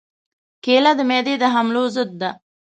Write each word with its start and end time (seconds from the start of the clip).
کېله 0.63 0.91
د 0.97 1.01
معدې 1.09 1.35
د 1.41 1.43
حملو 1.53 1.83
ضد 1.95 2.11
ده. 2.21 2.31